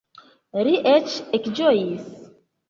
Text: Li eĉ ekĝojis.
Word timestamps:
Li 0.67 0.71
eĉ 0.93 1.17
ekĝojis. 1.41 2.09